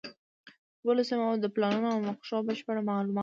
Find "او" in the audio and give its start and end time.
1.93-1.99